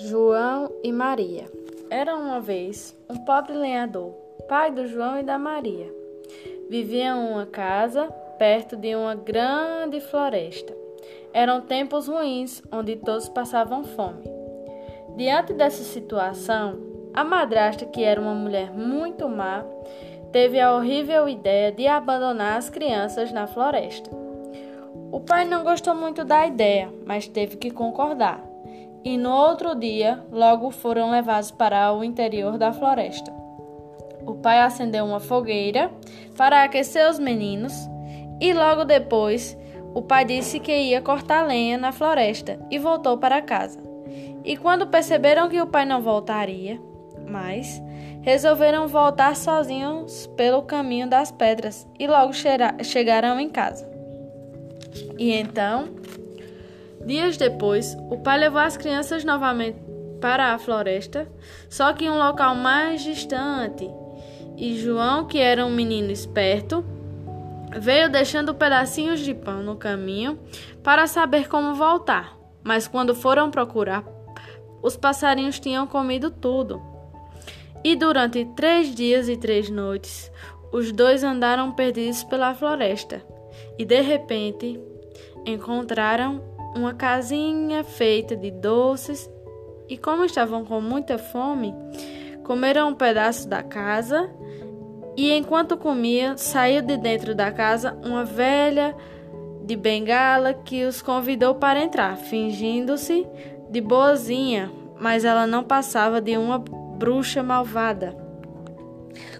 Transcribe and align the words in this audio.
João 0.00 0.70
e 0.84 0.92
Maria. 0.92 1.46
Era 1.90 2.14
uma 2.14 2.40
vez 2.40 2.96
um 3.10 3.16
pobre 3.24 3.52
lenhador, 3.52 4.12
pai 4.48 4.70
do 4.70 4.86
João 4.86 5.18
e 5.18 5.24
da 5.24 5.36
Maria. 5.36 5.92
Vivia 6.70 7.06
em 7.06 7.32
uma 7.32 7.46
casa 7.46 8.06
perto 8.38 8.76
de 8.76 8.94
uma 8.94 9.16
grande 9.16 10.00
floresta. 10.00 10.72
Eram 11.34 11.62
tempos 11.62 12.06
ruins, 12.06 12.62
onde 12.70 12.94
todos 12.94 13.28
passavam 13.28 13.82
fome. 13.82 14.22
Diante 15.16 15.52
dessa 15.52 15.82
situação, 15.82 16.78
a 17.12 17.24
madrasta, 17.24 17.84
que 17.84 18.04
era 18.04 18.20
uma 18.20 18.34
mulher 18.34 18.70
muito 18.70 19.28
má, 19.28 19.64
teve 20.30 20.60
a 20.60 20.76
horrível 20.76 21.28
ideia 21.28 21.72
de 21.72 21.88
abandonar 21.88 22.56
as 22.56 22.70
crianças 22.70 23.32
na 23.32 23.48
floresta. 23.48 24.08
O 25.10 25.18
pai 25.18 25.44
não 25.44 25.64
gostou 25.64 25.92
muito 25.92 26.24
da 26.24 26.46
ideia, 26.46 26.88
mas 27.04 27.26
teve 27.26 27.56
que 27.56 27.72
concordar 27.72 28.47
e 29.04 29.16
no 29.16 29.30
outro 29.30 29.74
dia 29.74 30.24
logo 30.30 30.70
foram 30.70 31.10
levados 31.10 31.50
para 31.50 31.92
o 31.92 32.02
interior 32.02 32.58
da 32.58 32.72
floresta. 32.72 33.32
O 34.26 34.34
pai 34.34 34.60
acendeu 34.60 35.04
uma 35.04 35.20
fogueira 35.20 35.90
para 36.36 36.62
aquecer 36.62 37.08
os 37.08 37.18
meninos 37.18 37.72
e 38.40 38.52
logo 38.52 38.84
depois 38.84 39.56
o 39.94 40.02
pai 40.02 40.24
disse 40.24 40.60
que 40.60 40.76
ia 40.76 41.00
cortar 41.00 41.46
lenha 41.46 41.78
na 41.78 41.92
floresta 41.92 42.58
e 42.70 42.78
voltou 42.78 43.18
para 43.18 43.42
casa. 43.42 43.80
E 44.44 44.56
quando 44.56 44.86
perceberam 44.86 45.48
que 45.48 45.60
o 45.60 45.66
pai 45.66 45.84
não 45.84 46.00
voltaria 46.00 46.80
mais, 47.28 47.82
resolveram 48.22 48.86
voltar 48.86 49.36
sozinhos 49.36 50.26
pelo 50.36 50.62
caminho 50.62 51.08
das 51.08 51.30
pedras 51.30 51.86
e 51.98 52.06
logo 52.06 52.32
chegaram 52.82 53.40
em 53.40 53.48
casa. 53.48 53.88
E 55.18 55.32
então 55.32 55.88
Dias 57.08 57.38
depois, 57.38 57.96
o 58.10 58.18
pai 58.18 58.38
levou 58.38 58.60
as 58.60 58.76
crianças 58.76 59.24
novamente 59.24 59.80
para 60.20 60.52
a 60.52 60.58
floresta, 60.58 61.26
só 61.70 61.90
que 61.94 62.04
em 62.04 62.10
um 62.10 62.18
local 62.18 62.54
mais 62.54 63.00
distante. 63.00 63.88
E 64.58 64.76
João, 64.76 65.24
que 65.24 65.38
era 65.38 65.64
um 65.64 65.70
menino 65.70 66.10
esperto, 66.10 66.84
veio 67.80 68.10
deixando 68.10 68.54
pedacinhos 68.54 69.20
de 69.20 69.32
pão 69.32 69.62
no 69.62 69.74
caminho 69.74 70.38
para 70.82 71.06
saber 71.06 71.48
como 71.48 71.74
voltar. 71.74 72.36
Mas 72.62 72.86
quando 72.86 73.14
foram 73.14 73.50
procurar, 73.50 74.04
os 74.82 74.94
passarinhos 74.94 75.58
tinham 75.58 75.86
comido 75.86 76.30
tudo. 76.30 76.78
E 77.82 77.96
durante 77.96 78.44
três 78.54 78.94
dias 78.94 79.30
e 79.30 79.36
três 79.38 79.70
noites, 79.70 80.30
os 80.70 80.92
dois 80.92 81.24
andaram 81.24 81.72
perdidos 81.72 82.22
pela 82.24 82.54
floresta. 82.54 83.24
E 83.78 83.84
de 83.86 84.02
repente, 84.02 84.78
encontraram 85.46 86.57
uma 86.78 86.94
casinha 86.94 87.82
feita 87.82 88.36
de 88.36 88.50
doces 88.50 89.28
e, 89.88 89.98
como 89.98 90.24
estavam 90.24 90.64
com 90.64 90.80
muita 90.80 91.18
fome, 91.18 91.74
comeram 92.44 92.90
um 92.90 92.94
pedaço 92.94 93.48
da 93.48 93.62
casa 93.62 94.30
e, 95.16 95.32
enquanto 95.32 95.76
comiam, 95.76 96.36
saiu 96.36 96.80
de 96.80 96.96
dentro 96.96 97.34
da 97.34 97.50
casa 97.50 97.98
uma 98.04 98.24
velha 98.24 98.94
de 99.64 99.74
bengala 99.74 100.54
que 100.54 100.84
os 100.84 101.02
convidou 101.02 101.56
para 101.56 101.82
entrar, 101.82 102.16
fingindo-se 102.16 103.26
de 103.68 103.80
boazinha, 103.80 104.70
mas 104.98 105.24
ela 105.24 105.46
não 105.46 105.64
passava 105.64 106.20
de 106.20 106.38
uma 106.38 106.58
bruxa 106.58 107.42
malvada. 107.42 108.27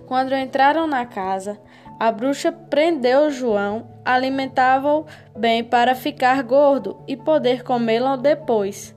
Quando 0.09 0.35
entraram 0.35 0.87
na 0.87 1.05
casa, 1.05 1.61
a 2.01 2.11
bruxa 2.11 2.51
prendeu 2.51 3.31
João, 3.31 3.91
alimentava-o 4.03 5.05
bem 5.37 5.63
para 5.63 5.95
ficar 5.95 6.43
gordo 6.43 6.97
e 7.07 7.15
poder 7.15 7.63
comê-lo 7.63 8.17
depois. 8.17 8.97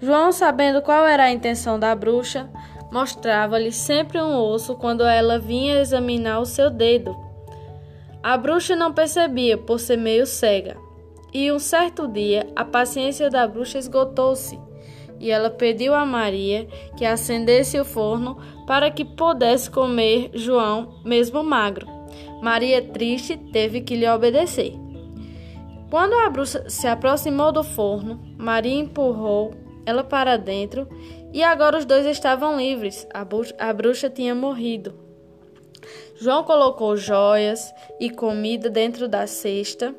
João, 0.00 0.32
sabendo 0.32 0.82
qual 0.82 1.06
era 1.06 1.22
a 1.22 1.30
intenção 1.30 1.78
da 1.78 1.94
bruxa, 1.94 2.50
mostrava-lhe 2.90 3.70
sempre 3.70 4.20
um 4.20 4.36
osso 4.36 4.74
quando 4.74 5.04
ela 5.04 5.38
vinha 5.38 5.78
examinar 5.78 6.40
o 6.40 6.44
seu 6.46 6.68
dedo. 6.68 7.16
A 8.20 8.36
bruxa 8.36 8.74
não 8.74 8.92
percebia 8.92 9.56
por 9.56 9.78
ser 9.78 9.98
meio 9.98 10.26
cega, 10.26 10.76
e 11.32 11.52
um 11.52 11.60
certo 11.60 12.08
dia 12.08 12.48
a 12.56 12.64
paciência 12.64 13.30
da 13.30 13.46
bruxa 13.46 13.78
esgotou-se 13.78 14.58
e 15.20 15.30
ela 15.30 15.50
pediu 15.50 15.94
a 15.94 16.04
Maria 16.06 16.66
que 16.96 17.04
acendesse 17.04 17.78
o 17.78 17.84
forno 17.84 18.38
para 18.66 18.90
que 18.90 19.04
pudesse 19.04 19.70
comer 19.70 20.30
João, 20.32 21.00
mesmo 21.04 21.44
magro. 21.44 21.86
Maria, 22.42 22.80
triste, 22.80 23.36
teve 23.52 23.82
que 23.82 23.94
lhe 23.94 24.08
obedecer. 24.08 24.72
Quando 25.90 26.14
a 26.14 26.30
bruxa 26.30 26.68
se 26.70 26.86
aproximou 26.86 27.52
do 27.52 27.62
forno, 27.62 28.18
Maria 28.38 28.80
empurrou 28.80 29.52
ela 29.84 30.02
para 30.02 30.38
dentro 30.38 30.88
e 31.32 31.42
agora 31.42 31.76
os 31.76 31.84
dois 31.84 32.06
estavam 32.06 32.56
livres. 32.56 33.06
A 33.12 33.24
bruxa, 33.24 33.54
a 33.58 33.72
bruxa 33.72 34.08
tinha 34.08 34.34
morrido. 34.34 34.94
João 36.16 36.44
colocou 36.44 36.96
joias 36.96 37.72
e 37.98 38.10
comida 38.10 38.70
dentro 38.70 39.08
da 39.08 39.26
cesta, 39.26 39.94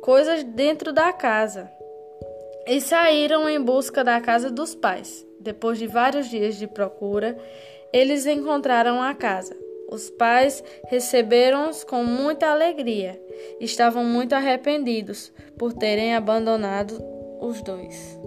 coisas 0.00 0.42
dentro 0.42 0.92
da 0.92 1.12
casa, 1.12 1.70
e 2.68 2.80
saíram 2.80 3.48
em 3.48 3.60
busca 3.60 4.04
da 4.04 4.20
casa 4.20 4.50
dos 4.50 4.74
pais. 4.74 5.26
Depois 5.40 5.78
de 5.78 5.86
vários 5.86 6.28
dias 6.28 6.56
de 6.56 6.66
procura, 6.66 7.38
eles 7.92 8.26
encontraram 8.26 9.00
a 9.02 9.14
casa. 9.14 9.56
Os 9.90 10.10
pais 10.10 10.62
receberam-os 10.88 11.82
com 11.82 12.04
muita 12.04 12.48
alegria. 12.48 13.18
Estavam 13.58 14.04
muito 14.04 14.34
arrependidos 14.34 15.32
por 15.56 15.72
terem 15.72 16.14
abandonado 16.14 17.02
os 17.40 17.62
dois. 17.62 18.18